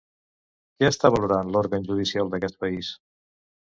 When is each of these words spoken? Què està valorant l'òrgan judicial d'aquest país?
Què 0.77 0.89
està 0.93 1.13
valorant 1.17 1.53
l'òrgan 1.53 1.87
judicial 1.93 2.35
d'aquest 2.35 2.63
país? 2.67 2.95